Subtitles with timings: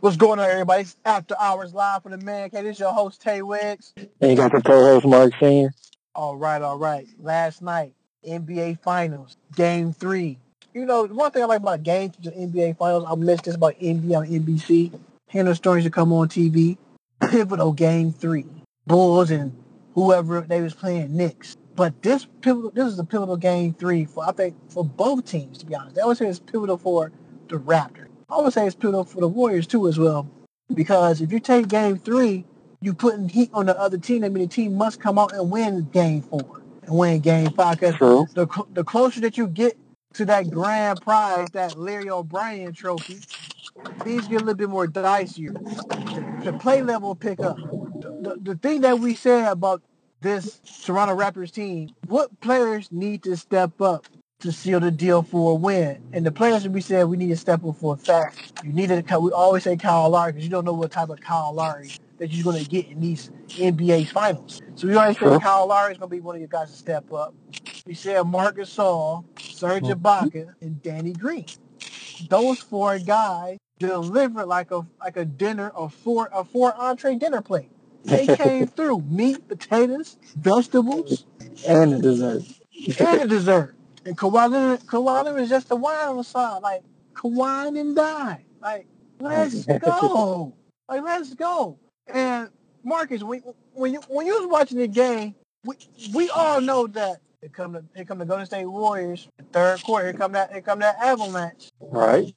[0.00, 0.80] What's going on, everybody?
[0.80, 3.92] It's After Hours Live for the Man Cave, This is your host, Tay Wiggs.
[4.22, 5.74] And you got the co-host, Mark Senior.
[6.14, 7.06] All right, all right.
[7.18, 7.92] Last night,
[8.26, 10.38] NBA Finals, Game 3.
[10.72, 13.78] You know, one thing I like about Game 3 NBA Finals, I missed this about
[13.78, 14.98] NBA on NBC.
[15.28, 16.78] Hannah Stories to come on TV.
[17.20, 18.46] Pivotal Game 3.
[18.86, 19.54] Bulls and
[19.94, 21.58] whoever they was playing Knicks.
[21.76, 25.58] But this pivotal, this is a pivotal Game 3 for, I think, for both teams,
[25.58, 25.96] to be honest.
[25.96, 27.12] They always say it's pivotal for
[27.48, 28.09] the Raptors.
[28.32, 30.28] I would say it's pivotal for the Warriors too as well.
[30.72, 32.44] Because if you take game three,
[32.80, 34.24] you putting heat on the other team.
[34.24, 37.80] I mean, the team must come out and win game four and win game five.
[37.80, 37.98] Because
[38.34, 39.76] the, the closer that you get
[40.14, 43.20] to that grand prize, that Larry O'Brien trophy,
[44.00, 45.52] things get a little bit more dicier.
[45.54, 47.56] The, the play level pick up.
[47.56, 49.82] The, the, the thing that we said about
[50.20, 54.06] this Toronto Raptors team, what players need to step up
[54.40, 56.02] to seal the deal for a win.
[56.12, 58.52] And the players we said we need to step up for a fact.
[58.64, 59.20] You need to.
[59.20, 62.30] We always say Kyle Lowry because you don't know what type of Kyle Lowry that
[62.30, 64.60] you're going to get in these NBA finals.
[64.74, 66.76] So we always say Kyle Lowry is going to be one of your guys to
[66.76, 67.34] step up.
[67.86, 70.00] We said Marc Gasol, Serge mm-hmm.
[70.00, 71.46] Ibaka, and Danny Green.
[72.28, 77.40] Those four guys delivered like a like a dinner, a four a four entree dinner
[77.40, 77.70] plate.
[78.04, 81.26] They came through meat, potatoes, vegetables,
[81.66, 82.42] and a dessert.
[82.98, 83.74] and the dessert.
[84.04, 86.62] And Kawhi Leonard, Kawhi Leonard is just the wine on the side.
[86.62, 86.82] Like,
[87.14, 88.44] Kawhi and die.
[88.60, 88.86] Like,
[89.20, 90.54] let's go.
[90.88, 91.78] like, let's go.
[92.06, 92.48] And
[92.82, 95.34] Marcus, when, when you when you was watching the game,
[95.64, 95.76] we
[96.14, 100.06] we all know that here come the here come the Golden State Warriors, third quarter.
[100.06, 101.70] Here come that here come that avalanche.
[101.80, 102.32] Right.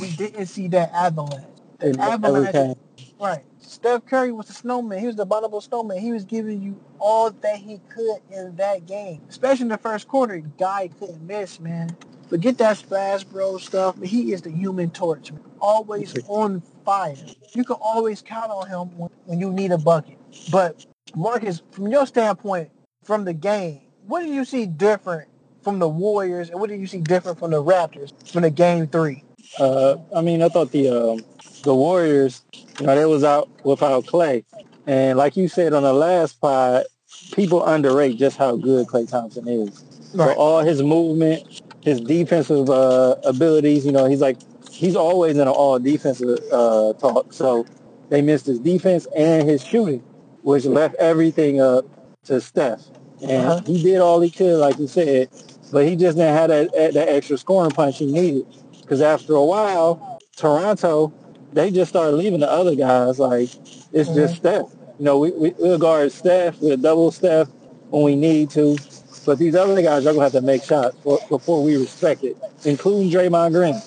[0.00, 1.46] We didn't see that avalanche.
[1.78, 2.76] The avalanche.
[3.20, 3.44] Right.
[3.58, 4.98] Steph Curry was the snowman.
[4.98, 5.98] He was the abominable snowman.
[5.98, 9.22] He was giving you all that he could in that game.
[9.28, 11.96] Especially in the first quarter, guy couldn't miss, man.
[12.28, 14.00] Forget that splash bro stuff.
[14.02, 15.42] He is the human torch, man.
[15.60, 17.16] Always on fire.
[17.52, 20.18] You can always count on him when, when you need a bucket.
[20.50, 22.70] But Marcus, from your standpoint,
[23.04, 25.28] from the game, what do you see different
[25.62, 28.86] from the Warriors, and what do you see different from the Raptors from the game
[28.86, 29.24] three?
[29.58, 31.24] Uh, I mean, I thought the um,
[31.64, 32.42] the Warriors,
[32.78, 34.44] you know, they was out without Klay,
[34.86, 36.84] And like you said on the last pod,
[37.32, 39.82] people underrate just how good Klay Thompson is.
[40.14, 40.28] Right.
[40.28, 44.36] So all his movement, his defensive uh, abilities, you know, he's like,
[44.70, 47.32] he's always in an all defensive uh, talk.
[47.32, 47.66] So
[48.10, 50.00] they missed his defense and his shooting,
[50.42, 51.84] which left everything up
[52.24, 52.82] to Steph.
[53.22, 53.62] And uh-huh.
[53.66, 55.30] he did all he could, like you said,
[55.72, 58.46] but he just didn't have that, that extra scoring punch he needed.
[58.84, 61.12] Because after a while, Toronto
[61.54, 63.18] they just started leaving the other guys.
[63.18, 63.48] Like
[63.92, 64.14] it's mm-hmm.
[64.14, 64.66] just Steph.
[64.98, 67.48] You know, we, we we'll guard Steph, we'll double Steph
[67.90, 68.76] when we need to.
[69.24, 72.36] But these other guys are gonna have to make shots for, before we respect it,
[72.64, 73.80] including Draymond Green.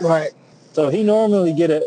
[0.00, 0.32] Right.
[0.72, 1.84] So he normally get it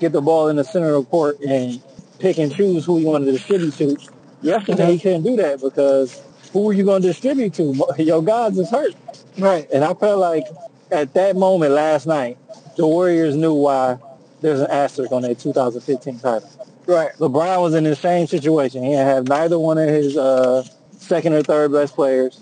[0.00, 1.82] get the ball in the center of the court and
[2.20, 3.96] pick and choose who he wanted to distribute to.
[4.40, 4.92] Yesterday mm-hmm.
[4.92, 7.74] he couldn't do that because who are you going to distribute to?
[7.98, 8.94] Your guys is hurt.
[9.38, 9.68] Right.
[9.72, 10.44] And I felt like
[10.90, 12.38] at that moment last night,
[12.76, 13.98] the Warriors knew why
[14.40, 16.48] there's an asterisk on that 2015 title.
[16.86, 17.12] Right.
[17.14, 18.82] LeBron was in the same situation.
[18.82, 22.40] He had neither one of his uh, second or third best players,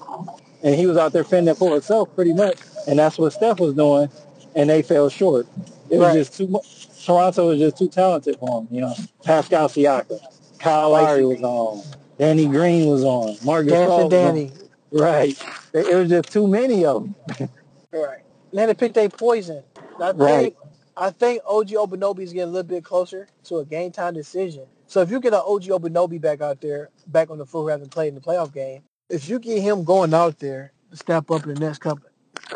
[0.62, 2.59] and he was out there fending for himself pretty much.
[2.87, 4.09] And that's what Steph was doing,
[4.55, 5.47] and they fell short.
[5.91, 6.15] It was right.
[6.15, 7.05] just too much.
[7.05, 8.69] Toronto was just too talented for him.
[8.71, 10.21] You know, Pascal Siakam,
[10.59, 11.83] Kyle Lowry was on,
[12.19, 14.53] Danny Green was on, Marcus Gasol Danny.
[14.91, 15.41] Right.
[15.73, 17.49] It was just too many of them.
[17.93, 18.23] right.
[18.51, 19.62] And then they picked a poison.
[20.01, 20.57] I think, right.
[20.97, 24.67] I think OG Anunoby is getting a little bit closer to a game time decision.
[24.87, 27.89] So if you get an OG Anunoby back out there, back on the floor, having
[27.89, 31.45] played in the playoff game, if you get him going out there to step up
[31.47, 32.09] in the next couple,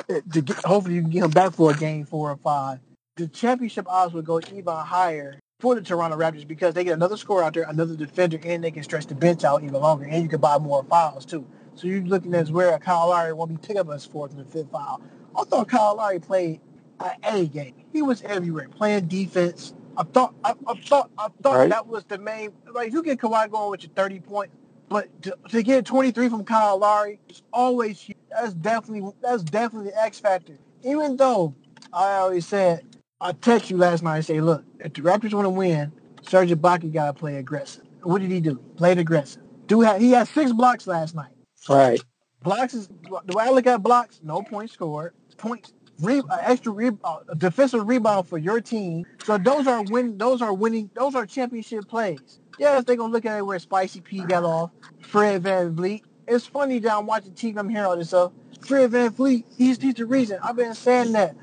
[0.08, 2.78] eh, to get, hopefully you can get him back for a game four or five.
[3.16, 7.16] The championship odds would go even higher for the Toronto Raptors because they get another
[7.16, 10.22] score out there, another defender, and they can stretch the bench out even longer, and
[10.22, 11.46] you can buy more fouls too.
[11.74, 14.70] So you're looking at where Kyle Lowry won't be picking up his fourth and fifth
[14.70, 15.00] foul.
[15.36, 16.60] I thought Kyle Lowry played
[17.00, 17.74] an A game.
[17.92, 19.74] He was everywhere, playing defense.
[19.96, 21.70] I thought, I, I thought, I thought right.
[21.70, 22.52] that was the main.
[22.72, 24.54] Like you get Kawhi going with your thirty points,
[24.88, 28.18] but to, to get twenty three from Kyle Lowry is always huge.
[28.30, 30.58] That's definitely that's definitely the X factor.
[30.82, 31.54] Even though
[31.92, 32.86] I always said,
[33.20, 35.92] I text you last night and say, look, if the Raptors want to win,
[36.22, 37.84] Serge Ibaka got to play aggressive.
[38.02, 38.56] What did he do?
[38.76, 39.42] Played aggressive.
[39.66, 41.32] Do have, he had six blocks last night.
[41.68, 42.00] Right.
[42.42, 45.12] Blocks is way I look at blocks, no points scored.
[45.40, 49.06] Points re, uh, extra re, uh, defensive rebound for your team.
[49.24, 50.18] So those are win.
[50.18, 50.90] Those are winning.
[50.94, 52.40] Those are championship plays.
[52.58, 54.70] Yes, they're gonna look at it where Spicy P got off.
[55.00, 56.02] Fred VanVleet.
[56.28, 57.58] It's funny that I'm watching TV.
[57.58, 58.32] I'm hearing all this stuff.
[58.60, 59.44] Fred VanVleet.
[59.56, 60.38] He's he's the reason.
[60.42, 61.34] I've been saying that.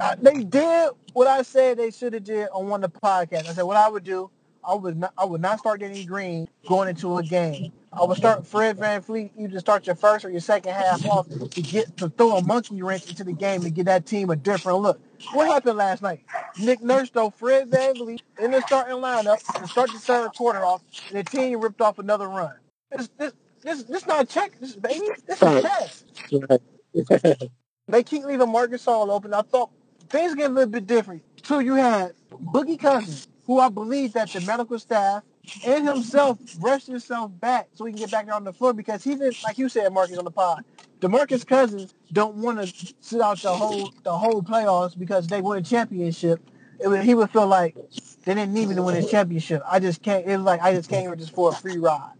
[0.00, 3.48] I, they did what I said they should have did on one of the podcasts.
[3.48, 4.30] I said what I would do.
[4.66, 5.12] I would not.
[5.16, 7.72] I would not start Danny Green going into a game.
[7.92, 9.30] I would start Fred VanVleet.
[9.36, 12.42] You just start your first or your second half off to get to throw a
[12.42, 15.00] monkey wrench into the game and give that team a different look.
[15.32, 16.24] What happened last night?
[16.58, 20.82] Nick Nurse threw Fred VanVleet in the starting lineup to start the third quarter off,
[21.08, 22.54] and the team ripped off another run.
[22.90, 23.32] This this
[23.62, 25.08] this, this not check, this baby.
[25.26, 27.38] This is chess.
[27.88, 29.32] They keep leaving Marcus all open.
[29.32, 29.70] I thought
[30.08, 31.22] things get a little bit different.
[31.44, 35.22] So you had Boogie Cousins, who I believe that the medical staff
[35.64, 39.14] and himself rushed himself back so he can get back on the floor because he
[39.14, 40.64] didn't, like you said, Marcus on the pod.
[41.00, 45.58] DeMarcus Cousins don't want to sit out the whole the whole playoffs because they won
[45.58, 46.40] a championship.
[46.80, 47.76] It he would feel like
[48.24, 49.62] they didn't need me to win a championship.
[49.66, 50.26] I just can't.
[50.26, 52.12] It was like I just came here just for a free ride.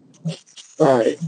[0.78, 1.18] right.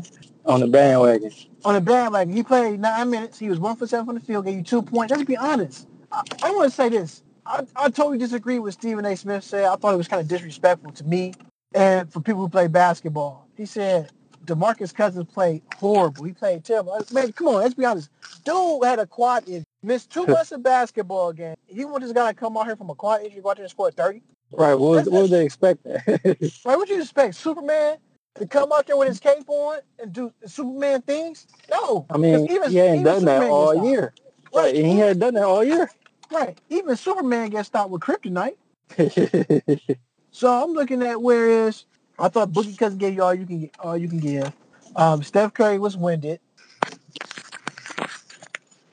[0.44, 1.30] On the bandwagon.
[1.64, 2.34] on the bandwagon.
[2.34, 3.38] He played nine minutes.
[3.38, 5.10] He was one for seven from the field, gave you two points.
[5.10, 5.86] Let's be honest.
[6.12, 7.22] I, I want to say this.
[7.48, 9.16] I, I totally disagree with Stephen A.
[9.16, 9.64] Smith said.
[9.64, 11.32] I thought it was kind of disrespectful to me
[11.74, 13.48] and for people who play basketball.
[13.56, 14.10] He said
[14.44, 16.24] DeMarcus Cousins played horrible.
[16.24, 16.92] He played terrible.
[16.92, 18.10] I- Man, come on, let's be honest.
[18.44, 21.54] Dude had a quad injury, missed two months of basketball game.
[21.66, 23.64] He want this guy to come out here from a quad injury, go out there
[23.64, 24.22] and score 30.
[24.52, 24.74] Right.
[24.74, 25.86] What, was, what would they expect?
[26.06, 27.34] Like, what you expect?
[27.34, 27.96] Superman
[28.36, 31.46] to come out there with his cape on and do Superman things?
[31.70, 32.06] No.
[32.10, 34.12] I mean, even- he hadn't done that all year.
[34.54, 34.74] Right.
[34.74, 35.90] And he hadn't done that all year.
[36.30, 36.58] Right.
[36.68, 38.56] Even Superman gets stopped with kryptonite.
[40.30, 41.86] So I'm looking at whereas
[42.18, 44.52] I thought Boogie Cousins gave you all you can get, all you can give.
[44.94, 46.38] Um, Steph Curry was winded.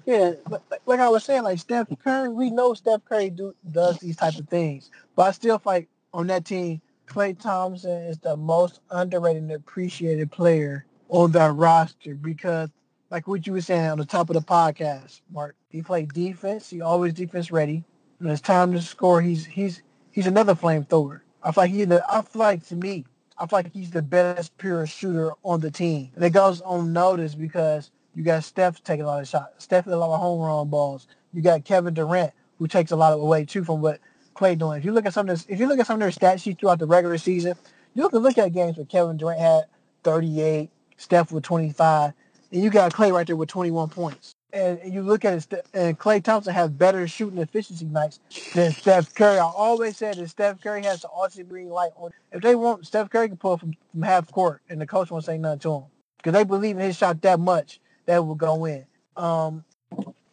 [0.06, 3.54] Yeah, but like- like I was saying, like Steph Curry, we know Steph Curry do
[3.72, 6.82] does these type of things, but I still fight on that team.
[7.08, 12.70] Klay Thompson is the most underrated and appreciated player on that roster because,
[13.16, 16.70] like what you were saying on the top of the podcast, Mark, he played defense.
[16.70, 17.86] He always defense ready.
[18.18, 19.82] When it's time to score, he's he's
[20.12, 21.22] he's another flamethrower.
[21.42, 23.06] I feel like he I feel like to me,
[23.38, 26.12] I feel like he's the best pure shooter on the team.
[26.16, 29.64] And it goes unnoticed because you got Steph taking a lot of shots.
[29.64, 31.08] Steph a lot of home run balls.
[31.32, 34.02] You got Kevin Durant who takes a lot of away too from what
[34.36, 34.78] Klay doing.
[34.78, 36.42] If you look at some of this, if you look at some of their stat
[36.42, 37.56] sheets throughout the regular season,
[37.94, 39.64] you can look at games where Kevin Durant had
[40.04, 42.12] 38, Steph with 25,
[42.52, 44.36] and you got Klay right there with 21 points.
[44.54, 48.20] And, you look at it, and Klay Thompson has better shooting efficiency nights
[48.54, 49.38] than Steph Curry.
[49.38, 52.12] I always said that Steph Curry has the ultimate green light on.
[52.32, 55.26] If they want, Steph Curry can pull from, from half court, and the coach won't
[55.26, 55.84] say nothing to him
[56.18, 58.86] because they believe in his shot that much that will go in.
[59.18, 59.66] Um,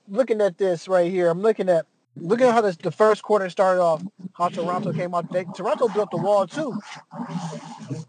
[0.09, 1.87] looking at this right here, I'm looking at
[2.17, 4.03] looking at how this, the first quarter started off.
[4.35, 5.31] How Toronto came out.
[5.31, 6.79] They, Toronto built the wall too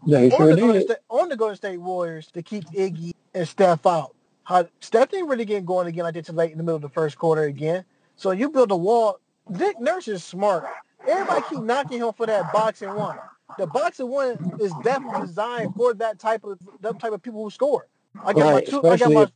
[0.06, 0.82] they on sure the, Golden did.
[0.84, 4.14] State, on the Golden State Warriors to keep Iggy and Steph out.
[4.44, 6.88] How Steph didn't really get going again like this late in the middle of the
[6.88, 7.84] first quarter again.
[8.16, 9.18] So you build a wall.
[9.48, 10.64] Nick Nurse is smart.
[11.06, 13.16] Everybody keep knocking him for that box-and-one.
[13.58, 17.86] The box-and-one is definitely designed for that type of that type of people who score.
[18.24, 18.86] I got Right, my two.
[18.86, 19.28] I got my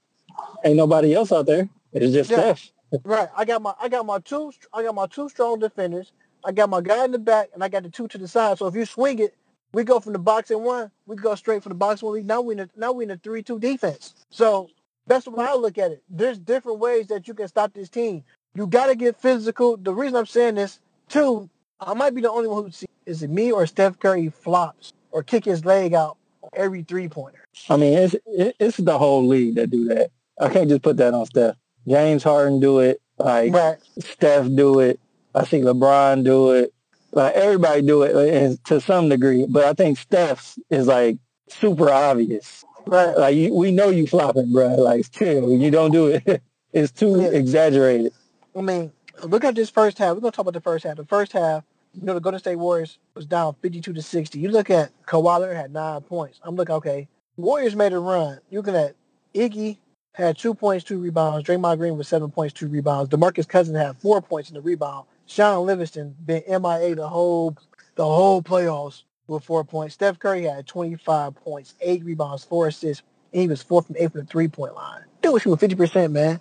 [0.65, 1.69] ain't nobody else out there.
[1.93, 2.39] It's just Yeah.
[2.39, 2.73] Steph.
[3.05, 3.29] Right.
[3.37, 6.13] I got my I got my two I got my two strong defenders.
[6.45, 8.59] I got my guy in the back and I got the two to the side.
[8.59, 9.35] So if you swing it,
[9.73, 12.27] we go from the box-and-one, we go straight for the box-and-one.
[12.27, 14.15] Now we in a, now we in a three two defense.
[14.31, 14.71] So
[15.07, 16.03] that's the way I look at it.
[16.09, 18.25] There's different ways that you can stop this team.
[18.55, 19.77] You gotta get physical.
[19.77, 21.51] The reason I'm saying this, too,
[21.81, 24.93] I might be the only one who see is it me or Steph Curry flops
[25.11, 26.17] or kick his leg out
[26.55, 27.45] every three pointer.
[27.69, 30.11] I mean, it's it's the whole league that do that.
[30.41, 31.57] I can't just put that on Steph.
[31.89, 33.01] James Harden do it.
[33.19, 33.77] Like Right.
[33.99, 35.01] Steph do it.
[35.35, 36.73] I see LeBron do it.
[37.13, 39.47] Like everybody do it uh, and to some degree.
[39.49, 41.19] But I think Steph's is like
[41.49, 42.65] super obvious.
[42.87, 43.17] Right.
[43.17, 44.75] Like you, we know you flopping, bro.
[44.77, 45.51] Like chill.
[45.53, 46.43] You don't do it.
[46.73, 47.29] it's too Yeah.
[47.29, 48.13] exaggerated.
[48.57, 48.93] I mean,
[49.25, 50.15] look at this first half.
[50.15, 50.97] We're gonna talk about the first half.
[50.97, 51.65] The first half,
[51.95, 54.39] you know, the Golden State Warriors was down fifty-two to sixty.
[54.41, 56.41] You look at Kawhi Leonard had nine points.
[56.45, 57.09] I'm looking okay.
[57.37, 58.39] Warriors made a run.
[58.51, 58.95] You looking at
[59.35, 59.79] Iggy
[60.15, 61.47] had two points, two rebounds.
[61.47, 63.09] Draymond Green was seven points, two rebounds.
[63.11, 65.07] DeMarcus Cousins had four points in the rebound.
[65.27, 67.57] Shaun Livingston been MIA the whole
[67.95, 69.95] the whole playoffs with four points.
[69.95, 74.13] Steph Curry had 25 points, eight rebounds, four assists, and he was four from eight
[74.13, 75.03] from the three point line.
[75.23, 76.41] Dude was shooting 50%, man.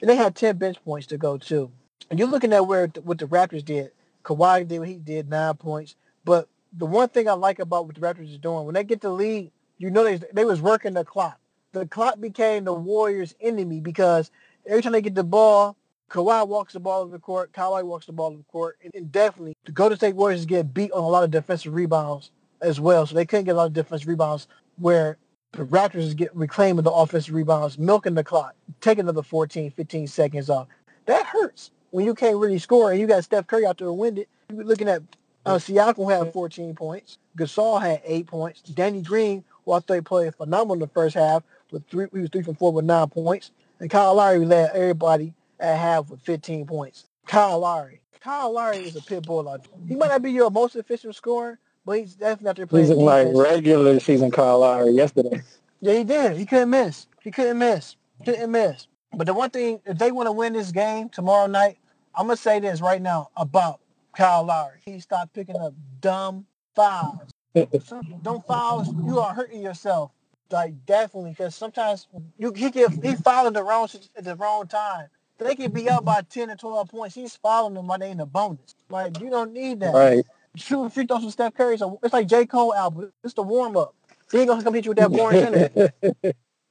[0.00, 1.70] And they had 10 bench points to go too.
[2.10, 3.90] And you're looking at where what the Raptors did.
[4.24, 5.96] Kawhi did what he did, nine points.
[6.24, 9.00] But the one thing I like about what the Raptors is doing, when they get
[9.00, 11.38] the lead, you know they they was working the clock.
[11.80, 14.30] The clock became the Warriors' enemy because
[14.66, 15.76] every time they get the ball,
[16.10, 18.94] Kawhi walks the ball over the court, Kawhi walks the ball over the court, and,
[18.94, 22.30] and definitely the Golden State Warriors get beat on a lot of defensive rebounds
[22.62, 23.06] as well.
[23.06, 24.46] So they couldn't get a lot of defensive rebounds
[24.78, 25.18] where
[25.52, 30.48] the Raptors get reclaiming the offensive rebounds, milking the clock, taking another 14, 15 seconds
[30.48, 30.68] off.
[31.04, 31.72] That hurts.
[31.90, 34.88] when you can't really score and you got Steph Curry out there winded, you're looking
[34.88, 35.02] at
[35.44, 37.18] uh, Siakam had 14 points.
[37.36, 38.62] Gasol had eight points.
[38.62, 42.30] Danny Green, who I thought played phenomenal in the first half, with three, he was
[42.30, 43.50] three from four with nine points.
[43.80, 47.06] And Kyle Lowry led everybody at half with 15 points.
[47.26, 48.00] Kyle Lowry.
[48.20, 49.56] Kyle Lowry is a pit bull.
[49.86, 52.96] He might not be your most efficient scorer, but he's definitely out there playing He's
[52.96, 55.42] like regular season Kyle Lowry yesterday.
[55.80, 56.36] Yeah, he did.
[56.36, 57.06] He couldn't miss.
[57.22, 57.96] He couldn't miss.
[58.24, 58.88] Couldn't miss.
[59.14, 61.78] But the one thing, if they want to win this game tomorrow night,
[62.14, 63.80] I'm gonna say this right now about
[64.16, 64.78] Kyle Lowry.
[64.84, 67.30] He stopped picking up dumb fouls.
[67.84, 70.10] Some dumb fouls, you are hurting yourself.
[70.50, 72.06] Like definitely, because sometimes
[72.38, 75.08] you he get he fouling the wrong at the wrong time.
[75.38, 77.14] They could be up by ten or twelve points.
[77.14, 78.76] He's following them while they in the bonus.
[78.88, 79.94] Like you don't need that.
[79.94, 80.24] right.
[80.54, 83.12] Shooting free throws with Steph Curry, so it's like J Cole album.
[83.24, 83.94] It's the warm up.
[84.30, 85.40] He ain't gonna come hit you with that boring
[85.72, 85.92] center.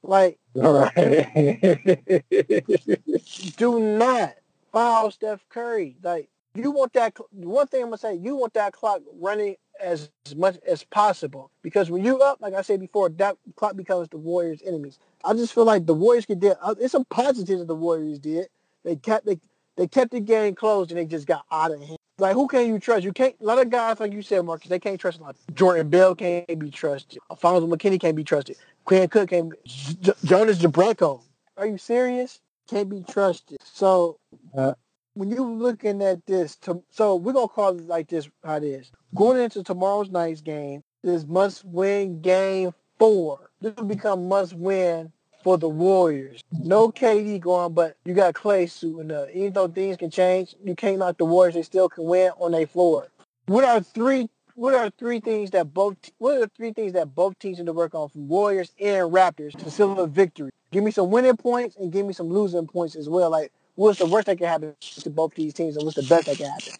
[0.02, 0.94] Like All right.
[3.56, 4.34] do not
[4.72, 5.96] foul Steph Curry.
[6.02, 7.16] Like you want that.
[7.30, 11.90] One thing I'm gonna say, you want that clock running as, much as possible because
[11.90, 14.98] when you up, like I said before, that clock becomes the Warriors' enemies.
[15.24, 16.56] I just feel like the Warriors could did.
[16.62, 18.48] uh, It's some positives that the Warriors did.
[18.84, 19.38] They kept they
[19.76, 21.98] they kept the game closed and they just got out of hand.
[22.18, 23.04] Like who can you trust?
[23.04, 23.34] You can't.
[23.40, 25.20] A lot of guys, like you said, Marcus, they can't trust.
[25.20, 27.18] Like Jordan Bell can't be trusted.
[27.30, 28.56] Alfonzo McKinnie can't be trusted.
[28.84, 29.52] Quinn Cook can't.
[29.64, 31.22] J- Jonas Jerebko.
[31.58, 32.40] Are you serious?
[32.68, 33.58] Can't be trusted.
[33.64, 34.18] So
[34.56, 34.72] Uh.
[35.16, 38.28] When you're looking at this, to, so we're gonna call it like this.
[38.44, 40.82] How it is going into tomorrow's night's game.
[41.02, 43.50] This must win game four.
[43.62, 45.10] This will become must win
[45.42, 46.44] for the Warriors.
[46.52, 49.30] No KD going, but you got Klay suiting up.
[49.32, 51.54] Even though things can change, you can't knock the Warriors.
[51.54, 53.08] They still can win on their floor.
[53.46, 54.28] What are three?
[54.54, 55.96] What are three things that both?
[56.18, 59.56] What are three things that both teams need to work on from Warriors and Raptors
[59.64, 60.50] to seal a victory?
[60.72, 63.30] Give me some winning points and give me some losing points as well.
[63.30, 66.26] Like, what's the worst that can happen to both these teams, and what's the best
[66.26, 66.72] that can happen?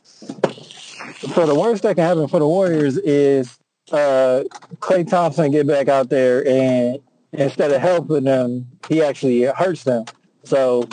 [1.35, 3.59] So the worst that can happen for the Warriors is
[3.93, 4.45] uh,
[4.77, 6.99] Klay Thompson get back out there and
[7.33, 10.05] instead of helping them, he actually hurts them.
[10.45, 10.89] So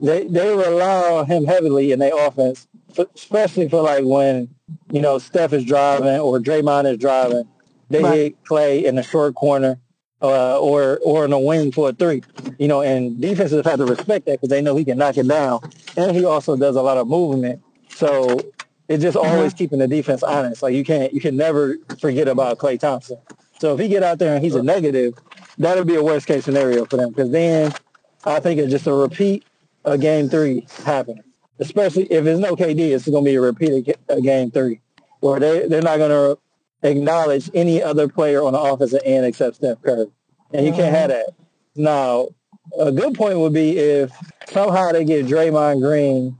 [0.00, 2.68] they they rely on him heavily in their offense,
[3.14, 4.48] especially for like when
[4.90, 7.48] you know Steph is driving or Draymond is driving.
[7.88, 8.18] They Right.
[8.18, 9.78] hit Klay in the short corner
[10.22, 12.22] uh, or or in the wing for a three.
[12.58, 15.28] You know, and defenses have to respect that because they know he can knock it
[15.28, 15.60] down,
[15.96, 17.62] and he also does a lot of movement.
[17.90, 18.40] So
[18.88, 20.62] it's just always keeping the defense honest.
[20.62, 23.18] Like you can't, you can never forget about Klay Thompson.
[23.60, 25.14] So if he get out there and he's a negative,
[25.58, 27.72] that'll be a worst case scenario for them because then
[28.24, 29.44] I think it's just a repeat
[29.84, 31.24] of game three happening.
[31.58, 34.80] Especially if there's no KD, it's going to be a repeat of of game three
[35.20, 36.40] where they, they're not going to
[36.82, 40.06] acknowledge any other player on the offensive end except Steph Curry.
[40.52, 41.34] And you can't have that.
[41.76, 42.28] Now,
[42.78, 44.12] a good point would be if
[44.48, 46.36] somehow they get Draymond Green,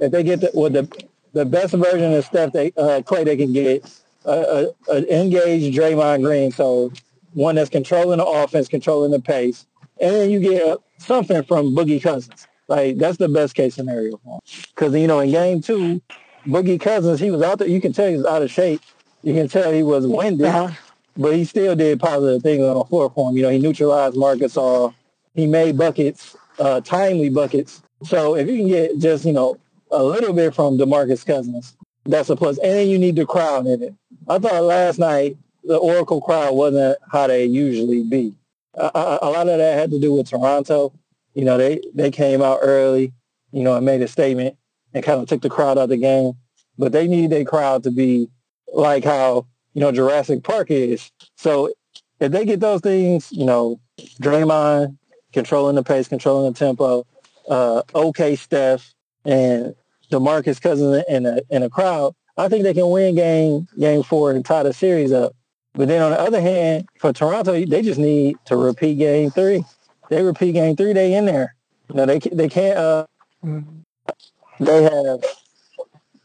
[0.00, 3.36] if they get the, with the the best version of Steph they uh, Klay they
[3.36, 3.84] can get,
[4.24, 6.92] uh, uh, uh, engaged Draymond Green, so
[7.34, 9.66] one that's controlling the offense, controlling the pace,
[10.00, 12.46] and then you get something from Boogie Cousins.
[12.68, 14.40] Like that's the best case scenario for him.
[14.74, 16.00] Because you know in game two,
[16.46, 17.68] Boogie Cousins he was out there.
[17.68, 18.80] You can tell he was out of shape.
[19.26, 20.72] You can tell he was winded Uh-huh.
[21.16, 23.36] but he still did positive things on the floor for him.
[23.36, 24.94] You know, he neutralized Marcus All.
[25.34, 27.82] He made buckets, uh, timely buckets.
[28.04, 29.58] So if you can get just, you know,
[29.90, 32.58] a little bit from DeMarcus Cousins, that's a plus.
[32.58, 33.94] And then you need the crowd in it.
[34.28, 38.32] I thought last night the Oracle crowd wasn't how they usually be.
[38.74, 40.92] A, a, a lot of that had to do with Toronto.
[41.34, 43.12] You know, they, they came out early,
[43.50, 44.56] you know, and made a statement
[44.94, 46.34] and kind of took the crowd out of the game.
[46.78, 48.28] But they need their crowd to be
[48.72, 51.10] like how you know, Jurassic Park is.
[51.36, 51.70] So
[52.18, 53.78] if they get those things, you know,
[54.22, 54.96] Draymond
[55.34, 57.06] controlling the pace, controlling the tempo,
[57.48, 58.94] uh, okay Steph
[59.26, 59.74] and
[60.10, 64.30] DeMarcus Cousins in a in a crowd, I think they can win game game four
[64.30, 65.34] and tie the series up.
[65.74, 69.62] But then on the other hand, for Toronto, they just need to repeat game three.
[70.08, 71.54] They repeat game three, they in there.
[71.90, 72.78] You know, they they can't.
[72.78, 73.06] Uh,
[73.44, 73.82] Mhm.
[74.58, 75.22] they have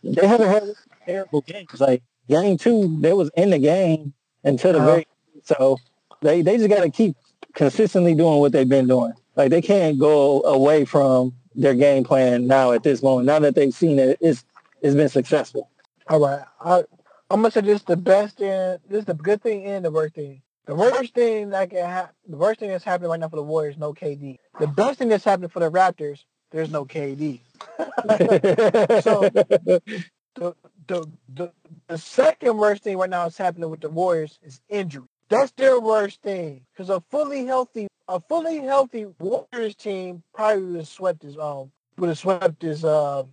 [0.04, 0.64] they haven't had
[1.06, 1.80] terrible games.
[1.82, 4.88] Like game two, they was in the game until the Uh-huh.
[4.92, 5.08] very
[5.44, 5.78] so
[6.22, 7.16] they they just got to keep
[7.54, 9.14] consistently doing what they've been doing.
[9.36, 13.26] Like they can't go away from their game plan now at this moment.
[13.26, 14.44] Now that they've seen it, it's
[14.82, 15.70] it's been successful.
[16.08, 16.42] All right.
[16.60, 16.80] I,
[17.30, 18.78] I'm gonna say this is the best thing.
[18.90, 20.42] This is the good thing and the worst thing.
[20.66, 23.44] The worst thing that can happen, the worst thing that's happening right now for the
[23.44, 24.38] Warriors, no KD.
[24.60, 27.42] The best thing that's happening for the Raptors, there's no KD.
[29.04, 29.30] So-
[30.36, 30.56] The,
[30.92, 31.52] the the
[31.88, 35.06] the second worst thing right now that's happening with the Warriors is injury.
[35.30, 40.78] That's their worst thing because a fully healthy a fully healthy Warriors team probably would
[40.80, 43.24] have swept this um would have swept this uh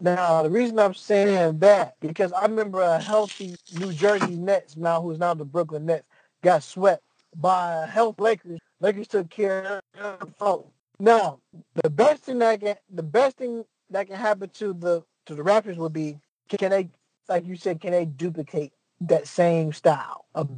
[0.00, 5.00] Now, the reason I'm saying that, because I remember a healthy New Jersey Nets, now
[5.00, 6.06] who's now the Brooklyn Nets,
[6.42, 7.02] got swept
[7.36, 8.58] by a health Lakers.
[8.80, 10.62] Lakers took care of the
[10.98, 11.38] Now,
[11.82, 15.42] the best thing that can the best thing that can happen to the to the
[15.42, 16.88] Raptors would be can they
[17.28, 20.50] like you said, can they duplicate that same style of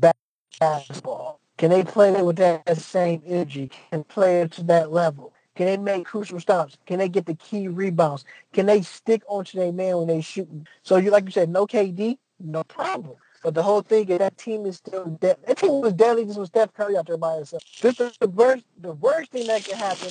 [0.61, 1.41] basketball?
[1.57, 3.71] Can they play with that same energy?
[3.91, 5.33] Can play it to that level?
[5.55, 6.77] Can they make crucial stops?
[6.85, 8.25] Can they get the key rebounds?
[8.53, 10.67] Can they stick onto their man when they shooting?
[10.83, 13.17] So you like you said, no KD, no problem.
[13.43, 15.37] But the whole thing is that team is still dead.
[15.47, 17.63] That team was deadly just with Steph Curry out there by himself.
[17.81, 20.11] This is the worst the worst thing that can happen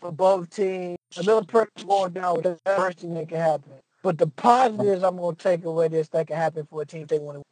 [0.00, 0.98] for both teams.
[1.16, 3.72] Another person going down with the worst thing that can happen.
[4.02, 7.18] But the positives I'm gonna take away this that can happen for a team they
[7.18, 7.44] want to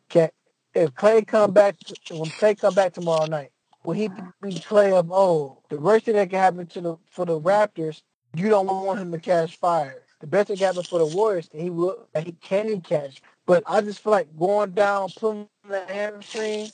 [0.76, 1.76] if Klay come back
[2.10, 3.50] when Klay come back tomorrow night,
[3.82, 5.58] will he be Klay of old?
[5.70, 8.02] The worst thing that can happen to the for the Raptors,
[8.34, 10.02] you don't want him to catch fire.
[10.20, 13.22] The best thing can happen for the Warriors, he will he can catch.
[13.46, 16.70] But I just feel like going down, pulling the hamstring,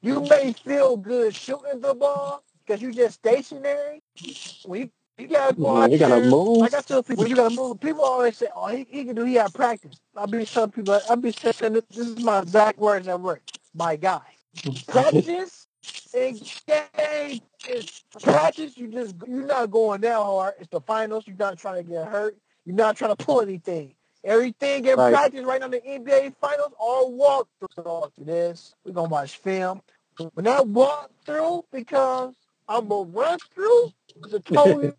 [0.00, 4.02] you may feel good shooting the ball because you just stationary.
[4.64, 6.58] When you gotta go out you gotta move.
[6.60, 7.80] Like I tell people, you gotta move.
[7.80, 9.24] People always say, "Oh, he, he can do.
[9.24, 13.08] He had practice." I be telling people, I be saying, "This is my exact words
[13.08, 13.42] at work."
[13.74, 14.22] My guy,
[14.86, 15.66] practice
[16.14, 17.86] and game is
[18.22, 18.76] practice.
[18.76, 20.54] You just you're not going that hard.
[20.58, 21.26] It's the finals.
[21.26, 22.36] You're not trying to get hurt.
[22.66, 23.94] You're not trying to pull anything.
[24.24, 25.12] Everything in Right.
[25.12, 28.74] practice right now, the NBA finals, all walk through this.
[28.84, 29.82] We're gonna watch film.
[30.34, 32.34] When I walk through, because
[32.68, 33.92] I'm gonna run through,
[34.24, 34.92] it's a totally.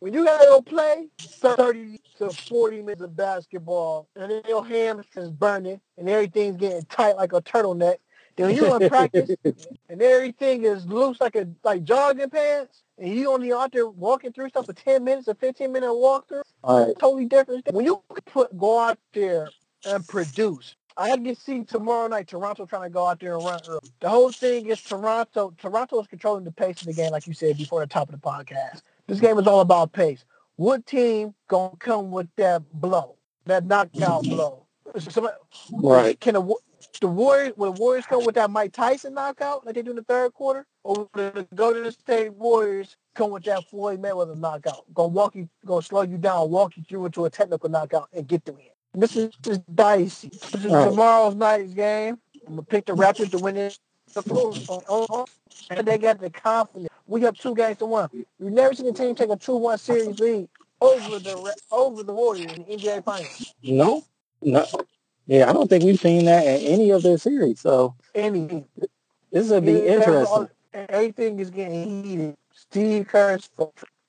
[0.00, 5.30] When you gotta go play 30 to 40 minutes of basketball, and then your hamstrings
[5.30, 7.96] burning, and everything's getting tight like a turtleneck.
[8.36, 9.30] Then when you in practice,
[9.88, 14.32] and everything is loose like a like jogging pants, and you only out there walking
[14.32, 16.98] through stuff for 10 minutes, a 15 minute walkthrough, All right.
[16.98, 17.66] totally different.
[17.72, 19.48] When you put go out there
[19.84, 23.60] and produce, I can see tomorrow night Toronto trying to go out there and run
[23.68, 23.80] early.
[24.00, 25.54] The whole thing is Toronto.
[25.58, 28.20] Toronto is controlling the pace of the game, like you said before the top of
[28.20, 28.82] the podcast.
[29.06, 30.24] This game is all about pace.
[30.56, 34.66] What team gonna come with that blow, that knockout blow?
[34.98, 35.36] Somebody-
[35.72, 36.20] Right.
[36.20, 36.54] Can the,
[37.00, 39.96] the Warriors, will the Warriors come with that Mike Tyson knockout like they do in
[39.96, 44.84] the third quarter, or will the Golden State Warriors come with that Floyd Mayweather knockout?
[44.92, 48.26] Gonna walk you, gonna slow you down, walk you through into a technical knockout, and
[48.28, 48.66] get the win.
[48.94, 50.28] This is just dicey.
[50.28, 50.88] This is Right.
[50.88, 52.18] tomorrow's night's game.
[52.46, 53.78] I'm gonna pick the Raptors to win it.
[55.70, 56.88] And they got the confidence.
[57.06, 58.10] We up two games to one.
[58.12, 60.48] You've never seen a team take a two-one series lead
[60.80, 63.54] over the over the Warriors in the NBA Finals.
[63.62, 64.04] No.
[64.42, 64.66] No.
[65.26, 67.60] Yeah, I don't think we've seen that in any of their series.
[67.60, 68.64] So Any
[69.30, 70.48] this will be interesting.
[70.74, 72.36] Everything is getting heated.
[72.54, 73.48] Steve Kerr's.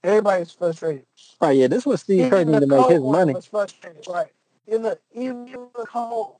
[0.03, 1.05] Everybody's frustrated.
[1.39, 1.57] Right.
[1.57, 1.67] Yeah.
[1.67, 3.35] This was Steve Kerr need to make his money.
[4.09, 4.27] Right.
[4.67, 6.37] In the even the cold.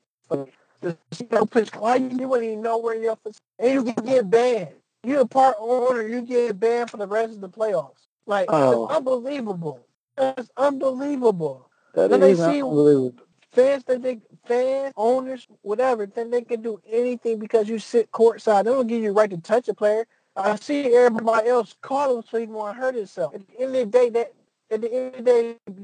[0.81, 1.69] The CEO pitch.
[1.75, 3.17] Why you doing even know where you're
[3.59, 4.69] and you can get banned.
[5.03, 6.01] You're a part owner.
[6.07, 8.07] You get banned for the rest of the playoffs.
[8.25, 8.86] Like Oh.
[8.86, 9.79] it's unbelievable.
[10.17, 11.69] It's unbelievable.
[11.95, 13.23] That Then they is see- unbelievable.
[13.51, 18.65] fans think they fans, owners, whatever, then they can do anything because you sit courtside.
[18.65, 20.05] They don't give you right to touch a player.
[20.36, 23.36] I see everybody else call him so he won't hurt himself.
[23.36, 24.33] At the end of the day, that
[24.73, 25.25] at the end of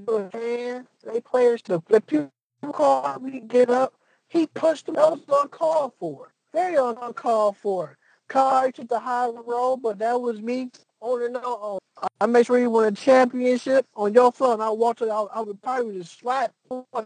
[0.06, 2.32] the day, they players, the, the people
[2.74, 3.94] call me get up.
[4.28, 4.96] He pushed them.
[4.96, 6.34] That was uncalled for.
[6.54, 7.98] Very uncalled for.
[8.28, 10.70] Kai took the high road, but that was me.
[11.02, 11.80] Owner no owner.
[12.20, 15.10] I made sure he won a championship on your and I walked it.
[15.10, 16.54] I, would probably just slap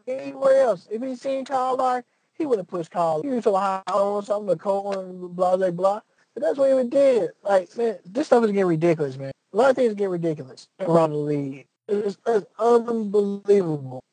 [0.08, 0.88] anywhere else.
[0.92, 3.22] If he seen Kyle he would have pushed Kyle.
[3.22, 6.02] He was so high on something, the cold and blah blah blah.
[6.34, 7.32] But that's what he did.
[7.44, 9.32] Like man, this stuff is getting ridiculous, man.
[9.54, 11.68] A lot of things get ridiculous around the league.
[11.88, 14.04] It's, it's unbelievable.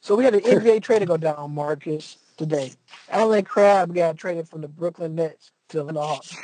[0.00, 2.72] So we had an NBA trade to go down, Marcus, today.
[3.10, 6.36] Allen Crabbe got traded from the Brooklyn Nets to the Atlanta Hawks.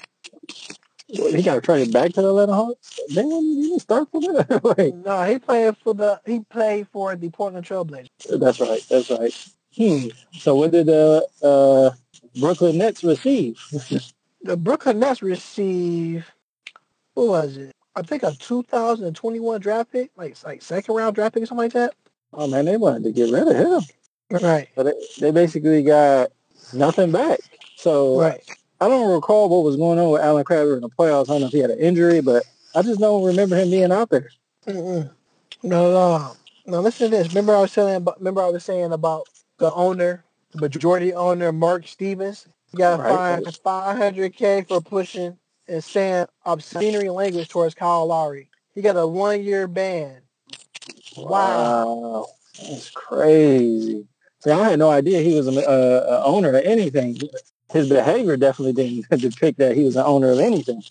[1.09, 2.99] He got traded back to the Atlanta Hawks.
[3.09, 4.93] They didn't start for that.
[5.05, 8.09] No, he played for the he played for the Portland Trailblazers.
[8.39, 8.85] that's right.
[8.89, 9.33] That's right.
[9.77, 10.09] Hmm.
[10.33, 11.91] So what did the uh,
[12.39, 13.61] Brooklyn Nets receive?
[14.43, 16.31] The Brooklyn Nets receive
[17.15, 17.76] what was it?
[17.97, 21.73] I think a 2021 draft pick, like like second round draft pick or something like
[21.73, 21.95] that.
[22.35, 23.83] Oh man, they wanted to get rid of him.
[24.43, 26.33] Right, So they, they basically got
[26.73, 27.39] nothing back.
[27.77, 28.43] So right.
[28.81, 31.31] I don't recall what was going on with Alan Crabber in the playoffs.
[31.31, 32.43] I don't know if he had an injury, but
[32.75, 34.31] I just don't remember him being out there.
[34.67, 35.11] Mm-mm.
[35.63, 36.37] No, no.
[36.67, 37.29] Now listen to this.
[37.29, 38.19] Remember I was saying about.
[38.19, 39.29] Remember I was saying about
[39.59, 42.49] the owner, the majority owner, Mark Stevens.
[42.73, 43.09] He got Right.
[43.09, 48.49] fined 500k for pushing and saying obscenity language towards Kyle Lowry.
[48.75, 50.21] He got a one year ban.
[51.17, 52.27] Wow.
[52.59, 54.07] That's crazy.
[54.41, 57.19] See, I had no idea he was a, a, a owner of anything.
[57.73, 60.83] His behavior definitely didn't depict that he was an owner of anything.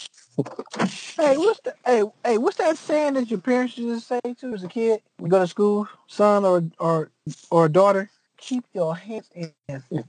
[1.18, 4.54] Hey, what's the hey hey what's that saying that your parents used to say to
[4.54, 5.02] as a kid?
[5.22, 7.10] You go to school, son or or
[7.50, 9.54] or daughter, keep your hands and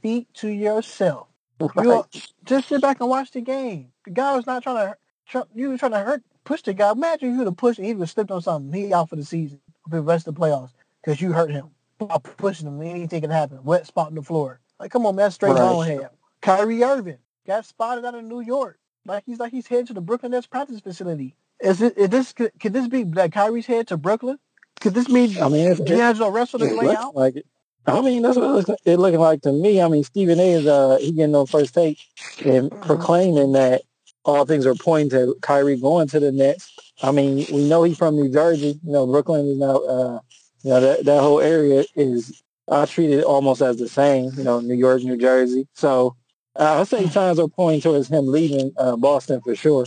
[0.03, 1.29] feet to yourself.
[1.75, 2.05] Right.
[2.13, 3.89] You just sit back and watch the game.
[4.05, 6.91] The guy was not trying to try, you were trying to hurt push the guy.
[6.93, 8.73] Imagine you would have pushed him, he would have slipped on something.
[8.73, 10.71] He out for the season, for the rest of the playoffs,
[11.05, 12.81] because you hurt him by pushing him.
[12.81, 13.63] Anything can happen.
[13.65, 14.61] Wet spot on the floor.
[14.81, 15.59] Like, come on, man, straight Right.
[15.59, 16.09] bonehead.
[16.41, 18.79] Kyrie Irving got spotted out of New York.
[19.05, 21.37] Like he's like he's headed to the Brooklyn Nets practice facility.
[21.61, 21.97] Is it?
[21.97, 22.33] Is this?
[22.33, 24.39] Could, could this be that Kyrie's head to Brooklyn?
[24.81, 27.15] Could this mean I mean, it's, D'Angelo Russell to play out?
[27.15, 27.47] like it.
[27.87, 29.81] I mean, that's what it looks, it looking like to me.
[29.81, 30.53] I mean, Stephen A.
[30.53, 31.99] is uh, he getting on first take
[32.45, 32.81] and Mhm.
[32.87, 33.83] proclaiming that
[34.25, 36.73] all things are pointing to Kyrie going to the Nets.
[37.03, 38.81] I mean, we know he's from New Jersey.
[38.85, 40.19] You know, Brooklyn is now, uh,
[40.63, 44.33] you know, that that whole area is I treat it almost as the same.
[44.37, 45.69] You know, New York, New Jersey.
[45.75, 46.17] So
[46.59, 49.85] uh, I say signs are pointing towards him leaving uh, Boston for sure.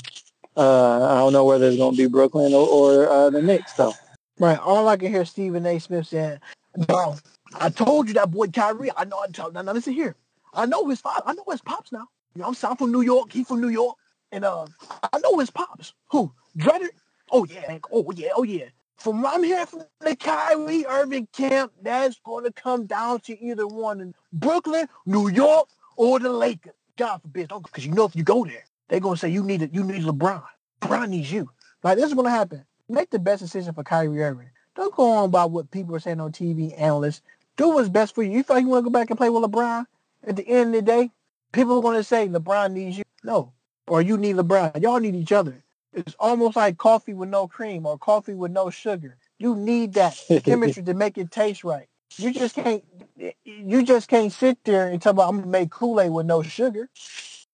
[0.56, 3.74] Uh, I don't know whether it's going to be Brooklyn or, or uh, the Knicks
[3.74, 3.94] though.
[4.40, 4.58] Right.
[4.58, 5.80] All I can hear Stephen A.
[5.80, 6.40] Smith saying,
[6.88, 7.18] "No,
[7.56, 8.92] I told you that boy Kyrie.
[8.96, 9.20] I know.
[9.24, 10.16] I now, now listen here.
[10.54, 11.24] I know his father.
[11.26, 12.08] I know his pops now.
[12.36, 13.32] You know, I'm south from New York.
[13.32, 13.98] He from New York,
[14.32, 14.66] and uh,
[15.14, 15.94] I know his pops.
[16.12, 16.32] Who?
[16.58, 16.90] Dredded?
[17.32, 17.80] Oh yeah.
[17.92, 18.30] Oh yeah.
[18.36, 18.66] Oh yeah.
[18.98, 23.42] From what I'm hearing from the Kyrie Irving camp, that's going to come down to
[23.42, 26.74] either one in Brooklyn, New York, or the Lakers.
[26.98, 29.74] God forbid, because you know if you go there, they're gonna say you need it.
[29.74, 30.44] You need LeBron.
[30.82, 31.50] LeBron needs you.
[31.82, 32.66] Like this is gonna happen.
[32.90, 34.50] Make the best decision for Kyrie Irving.
[34.76, 37.22] Don't go on by what people are saying on TV, analysts.
[37.60, 38.32] Do what's best for you.
[38.32, 39.86] You feel like you want to go back and play with LeBron?
[40.26, 41.12] At the end of the day,
[41.52, 43.04] people are going to say LeBron needs you.
[43.22, 43.52] No.
[43.86, 44.82] Or you need LeBron.
[44.82, 45.66] Y'all need each other.
[45.92, 49.18] It's almost like coffee with no cream or coffee with no sugar.
[49.40, 51.90] You need that chemistry to make it taste right.
[52.16, 52.82] You just can't
[53.44, 56.90] you just can't sit there and talk about I'm gonna make Kool-Aid with no sugar.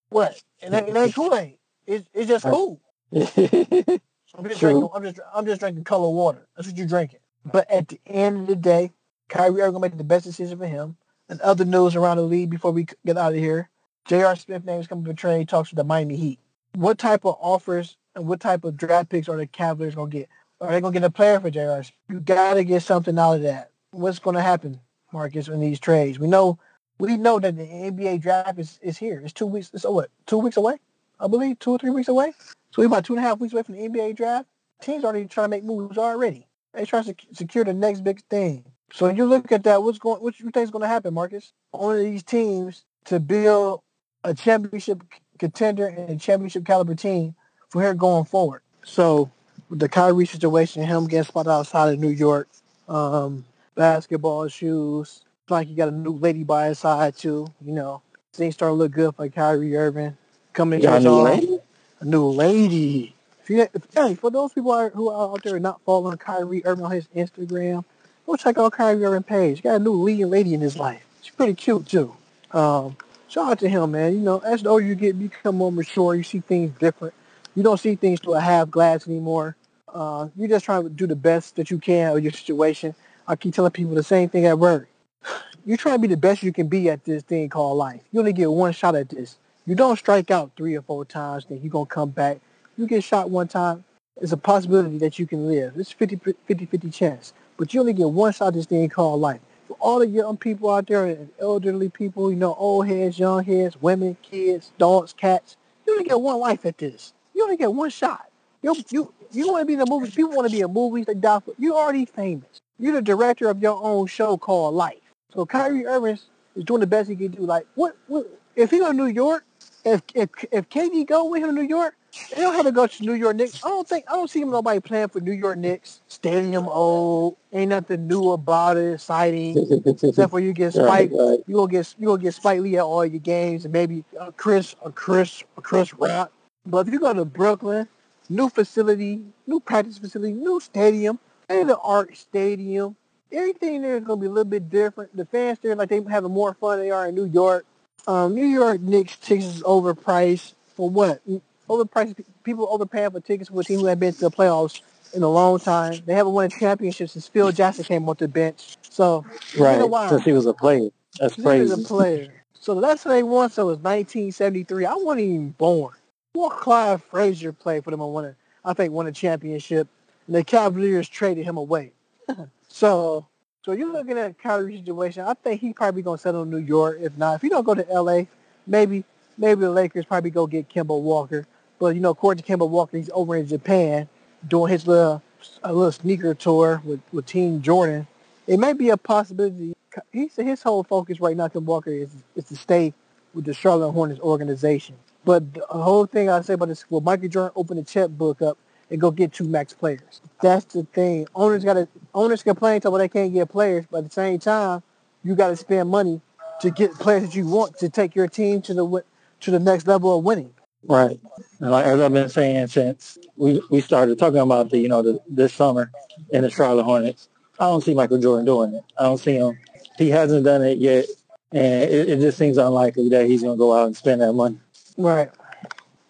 [0.09, 0.39] What?
[0.61, 1.57] It ain't, it ain't Kool-Aid.
[1.87, 2.79] It's, it's just cool.
[3.15, 4.69] I'm just True.
[4.69, 4.89] drinking.
[4.93, 6.47] I'm just I'm just drinking color water.
[6.55, 7.21] That's what you're drinking.
[7.43, 8.91] But at the end of the day,
[9.29, 10.97] Kyrie Irving gonna make the best decision for him.
[11.29, 13.69] And other news around the league before we get out of here,
[14.05, 14.35] J.R.
[14.35, 16.39] Smith name is coming to trade talks with the Miami Heat.
[16.75, 20.29] What type of offers and what type of draft picks are the Cavaliers gonna get?
[20.61, 21.83] Are they gonna get a player for J.R.
[22.09, 23.71] You gotta get something out of that.
[23.91, 24.79] What's gonna happen,
[25.11, 26.19] Marcus, in these trades?
[26.19, 26.59] We know
[26.99, 29.21] we know that the NBA draft is, is here.
[29.23, 29.71] It's two weeks.
[29.73, 30.77] It's what two weeks away,
[31.19, 32.33] I believe, two or three weeks away.
[32.71, 34.47] So we're about two and a half weeks away from the NBA draft.
[34.81, 36.47] Teams already trying to make moves already.
[36.73, 38.65] They trying to secure the next big thing.
[38.95, 39.83] So you look at that.
[39.83, 40.21] What's going?
[40.21, 41.51] What you think is going to happen, Marcus?
[41.71, 43.81] One of these teams to build
[44.23, 45.03] a championship
[45.37, 47.35] contender and a championship caliber team
[47.67, 48.61] from here going forward.
[48.85, 49.29] So
[49.69, 52.47] the Kyrie situation, him getting spotted outside of New York,
[52.87, 53.43] um,
[53.75, 55.25] basketball shoes.
[55.43, 57.47] It's like he got a new lady by his side too.
[57.59, 60.15] You know, things start to look good for Kyrie Irving
[60.53, 61.59] coming Got a into new his own
[61.99, 63.13] a new lady.
[63.43, 66.85] If you, if, hey, for those people who are out there not following Kyrie Irving
[66.85, 67.83] on his Instagram,
[68.25, 69.61] go check out Kyrie Irving page.
[69.63, 71.05] Got a new leading lady in his life.
[71.21, 72.15] She's pretty cute too.
[72.51, 74.13] Um, shout out to him, man.
[74.13, 76.15] You know, as the older you get, you become more mature.
[76.15, 77.13] You see things different.
[77.55, 79.55] You don't see things through a half glass anymore.
[79.87, 82.93] Uh, you're just trying to do the best that you can with your situation.
[83.27, 84.87] I keep telling people the same thing at work.
[85.65, 88.01] You're trying to be the best you can be at this thing called life.
[88.11, 89.37] You only get one shot at this.
[89.65, 92.39] You don't strike out three or four times, then you're going to come back.
[92.77, 93.83] You get shot one time,
[94.21, 95.73] it's a possibility that you can live.
[95.75, 97.33] It's 50 50 chance.
[97.57, 99.39] But you only get one shot this thing called life.
[99.67, 103.43] For all the young people out there and elderly people, you know, old heads, young
[103.43, 107.13] heads, women, kids, dogs, cats, you only get one life at this.
[107.33, 108.29] You only get one shot.
[108.61, 110.13] You you you want to be in the movies.
[110.13, 111.05] People want to be in movies.
[111.05, 111.53] They die for.
[111.57, 112.61] You already famous.
[112.79, 115.01] You're the director of your own show called Life.
[115.33, 116.17] So Kyrie Irving
[116.55, 117.41] is doing the best he can do.
[117.41, 117.95] Like what?
[118.07, 119.45] what if he go to New York?
[119.83, 121.95] If if if KD go with him to New York,
[122.29, 123.63] they don't have to go to New York Knicks.
[123.63, 126.01] I don't think I don't see nobody playing for New York Knicks.
[126.07, 129.57] Stadium old, ain't nothing new about it, exciting.
[129.85, 131.39] Except for you get Right, Spike, right.
[131.47, 134.31] you gonna get you gonna get Spike Lee at all your games, and maybe a
[134.31, 136.31] Chris, a Chris, a Chris Rock.
[136.65, 137.87] But if you go to Brooklyn,
[138.29, 142.95] new facility, new practice facility, new stadium, and the art stadium,
[143.31, 145.15] everything there is gonna be a little bit different.
[145.15, 147.65] The fans there, like they having more fun than they are in New York.
[148.07, 151.21] Um, New York Knicks tickets is overpriced for what?
[151.69, 152.23] Overpriced.
[152.43, 154.81] People overpaying for tickets for a team who have been to the playoffs
[155.13, 156.01] in a long time.
[156.05, 158.77] They haven't won a championship since Phil Jackson came off the bench.
[158.89, 159.25] So
[159.57, 160.09] Right.
[160.09, 160.89] Since he was a player.
[161.19, 162.43] That's He was a player.
[162.59, 164.85] So the last time they won so was 1973.
[164.85, 165.93] I wasn't even born.
[166.33, 169.87] What Clyde Frazier played for them and won a, I think won a championship.
[170.27, 171.91] And the Cavaliers traded him away.
[172.67, 173.25] So,
[173.63, 175.23] so you're looking at Kyrie situation.
[175.23, 176.97] I think he probably gonna settle in New York.
[176.99, 178.27] If not, if he don't go to L.A.,
[178.67, 179.05] maybe
[179.37, 181.47] maybe the Lakers probably go get Kemba Walker.
[181.79, 184.07] But you know, to Kemba Walker, he's over in Japan
[184.47, 185.21] doing his little
[185.63, 188.07] a little sneaker tour with with Team Jordan.
[188.47, 189.73] It may be a possibility.
[190.11, 192.93] He said his whole focus right now, Kemba Walker, is is to stay
[193.33, 194.95] with the Charlotte Hornets organization.
[195.25, 198.57] But the whole thing I say about this, well, Michael Jordan opened the checkbook up
[198.89, 200.21] and go get two max players.
[200.41, 201.27] That's the thing.
[201.33, 204.39] Owners got to owners complain to well they can't get players, but at the same
[204.39, 204.83] time,
[205.23, 206.21] you got to spend money
[206.61, 209.03] to get players that you want to take your team to the
[209.41, 210.53] to the next level of winning.
[210.87, 211.19] Right.
[211.59, 215.01] And like as I've been saying since we we started talking about the you know
[215.01, 215.91] the, this summer
[216.31, 218.83] in the Charlotte Hornets, I don't see Michael Jordan doing it.
[218.97, 219.57] I don't see him.
[219.97, 221.05] He hasn't done it yet,
[221.51, 224.33] and it, it just seems unlikely that he's going to go out and spend that
[224.33, 224.59] money.
[224.97, 225.31] Right.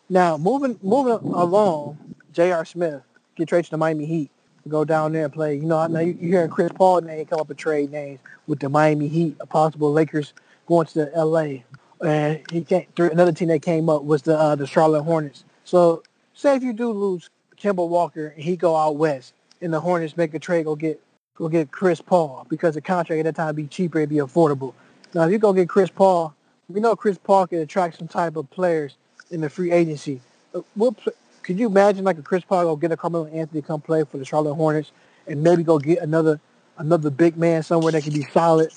[0.10, 2.66] Now moving moving along, J.R.
[2.66, 3.02] Smith
[3.36, 4.32] get traded to the Miami Heat.
[4.68, 5.56] Go down there and play.
[5.56, 8.20] You know, I know you, you hearing Chris Paul name come up with trade names
[8.48, 10.34] with the Miami Heat, a possible Lakers
[10.66, 11.64] going to L.A
[12.02, 15.44] and he came through another team that came up was the uh, the Charlotte Hornets.
[15.64, 16.04] So
[16.34, 20.18] say if you do lose Kemba Walker and he go out west and the Hornets
[20.18, 21.02] make a trade go get
[21.36, 24.74] go get Chris Paul because the contract at that time be cheaper it'd be affordable.
[25.14, 26.34] Now if you go get Chris Paul,
[26.70, 28.98] we know Chris Paul can attract some type of players
[29.32, 30.22] in the free agency.
[30.54, 30.96] Uh, what
[31.44, 34.18] could you imagine like a Chris Paul go get a Carmelo Anthony come play for
[34.18, 34.92] the Charlotte Hornets
[35.28, 36.40] and maybe go get another
[36.78, 38.72] another big man somewhere that can be solid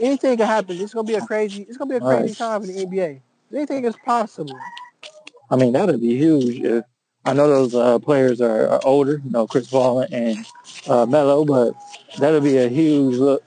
[0.00, 0.80] anything can happen.
[0.80, 1.62] It's gonna be a crazy.
[1.62, 2.36] It's gonna be a crazy right.
[2.36, 3.20] time in the NBA.
[3.54, 4.58] Anything is possible.
[5.50, 6.60] I mean, that'd be huge.
[6.60, 6.84] If,
[7.24, 10.46] I know those uh, players are, are, older, you know, Chris Paul and
[10.88, 11.74] uh, Melo, but
[12.18, 13.42] that'd be a huge look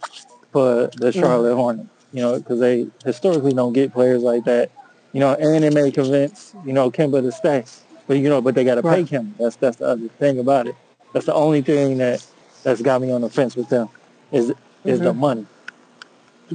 [0.51, 1.13] for the mm.
[1.13, 1.57] Charlotte mm-hmm.
[1.57, 1.89] Hornets.
[2.11, 4.69] You know, because they historically don't get players like that.
[5.13, 7.65] You know, and it may convince you know Kemba to stay,
[8.07, 9.07] but you know, but they got to right.
[9.07, 9.37] pay Kemba.
[9.37, 10.75] That's that's the other thing about it.
[11.13, 12.25] That's the only thing that
[12.63, 13.89] that's got me on the fence with them
[14.31, 14.55] is is
[14.99, 15.03] mm-hmm.
[15.05, 15.47] the money.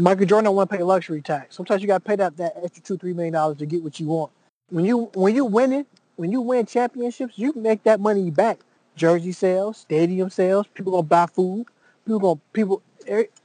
[0.00, 1.56] Michael Jordan don't want to pay luxury tax.
[1.56, 3.98] Sometimes you got to pay that, that extra two, three million dollars to get what
[3.98, 4.32] you want.
[4.70, 8.60] When you when you win it, when you win championships, you make that money back.
[8.96, 11.66] Jersey sales, stadium sales, people gonna buy food,
[12.04, 12.82] people gonna people.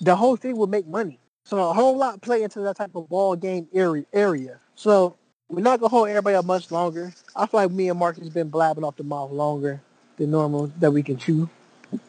[0.01, 1.19] The whole thing will make money.
[1.45, 4.05] So a whole lot play into that type of ball game area.
[4.13, 4.59] Area.
[4.75, 5.15] So
[5.49, 7.13] we're not gonna hold everybody up much longer.
[7.35, 9.81] I feel like me and Marcus been blabbing off the mouth longer
[10.17, 11.49] than normal that we can chew.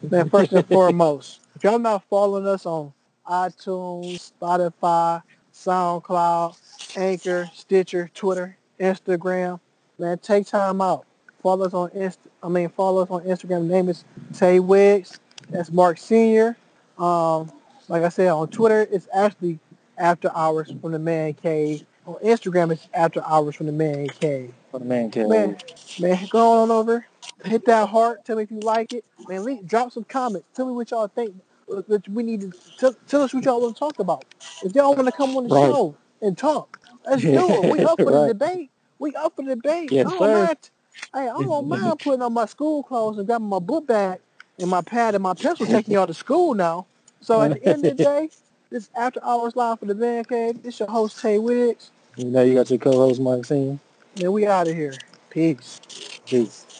[0.03, 2.93] Man, first and foremost, if y'all not following us on
[3.27, 6.57] iTunes, Spotify, SoundCloud,
[6.97, 9.61] Anchor, Stitcher, Twitter, Instagram.
[9.99, 11.07] Man, take time out.
[11.43, 12.19] Follow us on Inst.
[12.43, 13.69] I mean, follow us on Instagram.
[13.69, 15.21] The name is Tay Wiggs.
[15.51, 16.57] That's Mark Senior.
[16.99, 17.53] Um,
[17.89, 19.59] like I said, on Twitter, it's actually
[19.99, 21.85] After Hours from the Man Cave.
[22.07, 24.53] On Instagram, it's After Hours from the Man Cave.
[24.71, 25.29] From the Man Cave.
[25.29, 25.57] Man,
[26.01, 27.07] man, go on over.
[27.45, 28.25] Hit that heart.
[28.25, 29.05] Tell me if you like it.
[29.29, 30.47] Man, leave, drop some comments.
[30.55, 31.35] Tell me what y'all think
[31.69, 34.25] that we need to tell, tell us what y'all want to talk about.
[34.63, 35.71] If y'all want to come on the right.
[35.71, 37.73] show and talk, let's do it.
[37.73, 38.27] We up for right.
[38.27, 38.71] the debate.
[38.99, 39.93] We up for the debate.
[39.93, 40.45] Yes, I sir.
[40.45, 40.71] Mind,
[41.15, 44.21] hey, I don't mind putting on my school clothes and grabbing my book bag
[44.59, 46.87] and my pad and my pencil, taking y'all to school now.
[47.21, 48.31] So at the end of the day,
[48.71, 50.63] this after hours live for the man cave.
[50.63, 51.91] This your host Tay Wiggs.
[52.17, 53.81] You know you got your co-host Mike Maxine.
[54.15, 54.95] Yeah, we out of here.
[55.31, 55.81] Peace.
[56.27, 56.74] Peace.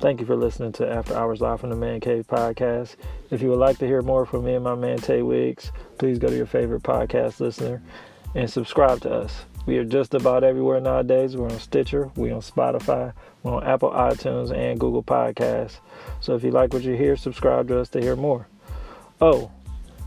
[0.00, 2.96] Thank you for listening to After Hours Live from the Man Cave podcast.
[3.30, 6.18] If you would like to hear more from me and my man Tay Wiggs, please
[6.18, 7.82] go to your favorite podcast listener
[8.34, 9.44] and subscribe to us.
[9.66, 11.36] We are just about everywhere nowadays.
[11.36, 15.80] We're on Stitcher, we're on Spotify, we're on Apple iTunes and Google Podcasts.
[16.22, 18.46] So if you like what you hear, subscribe to us to hear more.
[19.20, 19.50] Oh,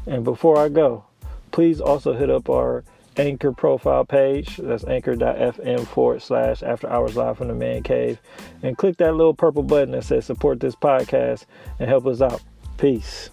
[0.07, 1.05] and before I go,
[1.51, 2.83] please also hit up our
[3.17, 4.57] Anchor profile page.
[4.57, 8.19] That's anchor.fm forward slash after hours live from the man cave.
[8.61, 11.45] And click that little purple button that says support this podcast
[11.79, 12.41] and help us out.
[12.77, 13.29] Peace.